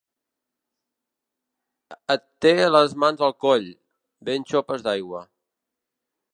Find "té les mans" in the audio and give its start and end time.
2.45-3.23